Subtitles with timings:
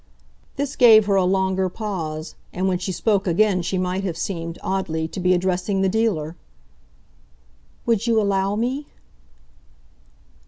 [0.55, 4.57] This gave her a longer pause, and when she spoke again she might have seemed,
[4.63, 6.35] oddly, to be addressing the dealer.
[7.85, 8.87] "Would you allow me